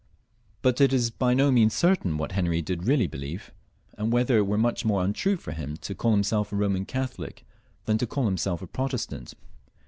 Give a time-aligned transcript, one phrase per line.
[0.63, 3.53] But it is by no means certain what Henry did really believe,
[3.95, 7.45] and whether it were much more untrue for him to call himself a Boman Catholic
[7.85, 9.35] than to caU himself a Protestant.